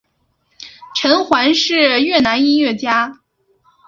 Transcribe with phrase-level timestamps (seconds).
[0.95, 3.19] 陈桓是越南音乐家。